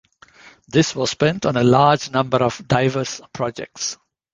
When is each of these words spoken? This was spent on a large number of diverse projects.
This 0.67 0.95
was 0.95 1.11
spent 1.11 1.45
on 1.45 1.55
a 1.57 1.63
large 1.63 2.09
number 2.09 2.37
of 2.37 2.67
diverse 2.67 3.21
projects. 3.33 3.97